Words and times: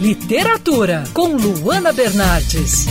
Literatura, 0.00 1.04
com 1.12 1.36
Luana 1.36 1.92
Bernardes. 1.92 2.86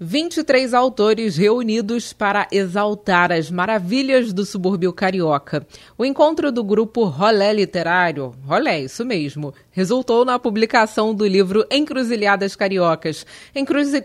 23 0.00 0.74
autores 0.74 1.36
reunidos 1.36 2.12
para 2.12 2.48
exaltar 2.50 3.30
as 3.30 3.52
maravilhas 3.52 4.32
do 4.32 4.44
subúrbio 4.44 4.92
carioca. 4.92 5.64
O 5.96 6.04
encontro 6.04 6.50
do 6.50 6.64
grupo 6.64 7.04
Rolé 7.04 7.52
Literário, 7.52 8.34
Rolé, 8.44 8.80
isso 8.80 9.04
mesmo, 9.04 9.54
resultou 9.70 10.24
na 10.24 10.40
publicação 10.40 11.14
do 11.14 11.24
livro 11.24 11.64
Encruzilhadas 11.70 12.56
Cariocas. 12.56 13.24
Encruzil... 13.54 14.02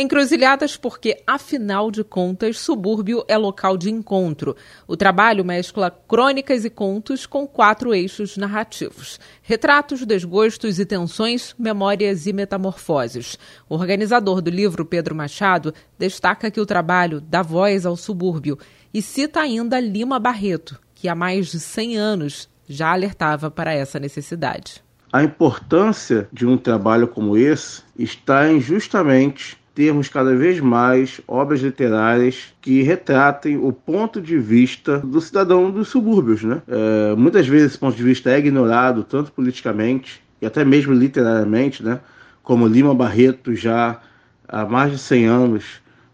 Encruzilhadas 0.00 0.76
porque, 0.76 1.20
afinal 1.26 1.90
de 1.90 2.04
contas, 2.04 2.60
subúrbio 2.60 3.24
é 3.26 3.36
local 3.36 3.76
de 3.76 3.90
encontro. 3.90 4.54
O 4.86 4.96
trabalho 4.96 5.44
mescla 5.44 5.90
crônicas 5.90 6.64
e 6.64 6.70
contos 6.70 7.26
com 7.26 7.48
quatro 7.48 7.92
eixos 7.92 8.36
narrativos: 8.36 9.18
retratos, 9.42 10.06
desgostos 10.06 10.78
e 10.78 10.86
tensões, 10.86 11.52
memórias 11.58 12.28
e 12.28 12.32
metamorfoses. 12.32 13.36
O 13.68 13.74
organizador 13.74 14.40
do 14.40 14.50
livro, 14.50 14.84
Pedro 14.84 15.16
Machado, 15.16 15.74
destaca 15.98 16.48
que 16.48 16.60
o 16.60 16.66
trabalho 16.66 17.20
dá 17.20 17.42
voz 17.42 17.84
ao 17.84 17.96
subúrbio 17.96 18.56
e 18.94 19.02
cita 19.02 19.40
ainda 19.40 19.80
Lima 19.80 20.20
Barreto, 20.20 20.78
que 20.94 21.08
há 21.08 21.14
mais 21.16 21.48
de 21.48 21.58
100 21.58 21.96
anos 21.96 22.48
já 22.68 22.92
alertava 22.92 23.50
para 23.50 23.74
essa 23.74 23.98
necessidade. 23.98 24.80
A 25.12 25.24
importância 25.24 26.28
de 26.32 26.46
um 26.46 26.56
trabalho 26.56 27.08
como 27.08 27.36
esse 27.36 27.82
está 27.98 28.48
em 28.48 28.60
justamente 28.60 29.58
termos 29.78 30.08
cada 30.08 30.34
vez 30.34 30.58
mais 30.58 31.20
obras 31.28 31.60
literárias 31.60 32.52
que 32.60 32.82
retratem 32.82 33.56
o 33.56 33.72
ponto 33.72 34.20
de 34.20 34.36
vista 34.36 34.98
do 34.98 35.20
cidadão 35.20 35.70
dos 35.70 35.86
subúrbios. 35.86 36.42
Né? 36.42 36.60
É, 36.66 37.14
muitas 37.14 37.46
vezes 37.46 37.68
esse 37.68 37.78
ponto 37.78 37.96
de 37.96 38.02
vista 38.02 38.28
é 38.28 38.40
ignorado, 38.40 39.04
tanto 39.04 39.30
politicamente 39.30 40.20
e 40.42 40.46
até 40.46 40.64
mesmo 40.64 40.92
literariamente, 40.92 41.84
né? 41.84 42.00
como 42.42 42.66
Lima 42.66 42.92
Barreto 42.92 43.54
já 43.54 44.00
há 44.48 44.66
mais 44.66 44.90
de 44.90 44.98
100 44.98 45.26
anos 45.26 45.64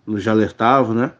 nos 0.06 0.28
alertava. 0.28 0.92
Né? 0.92 1.10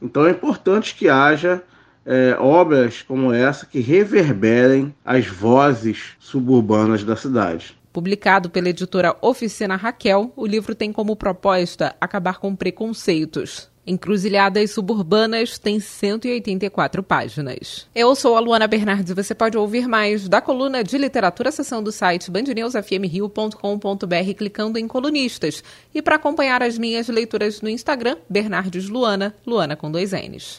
Então 0.00 0.24
é 0.24 0.30
importante 0.30 0.94
que 0.94 1.10
haja 1.10 1.62
é, 2.06 2.34
obras 2.40 3.02
como 3.02 3.30
essa 3.30 3.66
que 3.66 3.80
reverberem 3.80 4.94
as 5.04 5.26
vozes 5.26 6.12
suburbanas 6.18 7.04
da 7.04 7.14
cidade. 7.14 7.76
Publicado 7.94 8.50
pela 8.50 8.68
editora 8.70 9.16
Oficina 9.22 9.76
Raquel, 9.76 10.32
o 10.34 10.44
livro 10.44 10.74
tem 10.74 10.92
como 10.92 11.14
proposta 11.14 11.94
acabar 12.00 12.38
com 12.38 12.56
preconceitos. 12.56 13.70
Encruzilhadas 13.86 14.72
Suburbanas 14.72 15.60
tem 15.60 15.78
184 15.78 17.04
páginas. 17.04 17.86
Eu 17.94 18.16
sou 18.16 18.36
a 18.36 18.40
Luana 18.40 18.66
Bernardes 18.66 19.12
e 19.12 19.14
você 19.14 19.32
pode 19.32 19.56
ouvir 19.56 19.86
mais 19.86 20.28
da 20.28 20.40
coluna 20.40 20.82
de 20.82 20.98
literatura 20.98 21.52
seção 21.52 21.84
do 21.84 21.92
site 21.92 22.32
bandnewsfmrio.com.br 22.32 24.34
clicando 24.36 24.76
em 24.76 24.88
colunistas. 24.88 25.62
E 25.94 26.02
para 26.02 26.16
acompanhar 26.16 26.64
as 26.64 26.76
minhas 26.76 27.06
leituras 27.06 27.60
no 27.60 27.68
Instagram, 27.68 28.16
Bernardes 28.28 28.88
Luana, 28.88 29.32
Luana 29.46 29.76
com 29.76 29.88
dois 29.88 30.10
N's. 30.10 30.58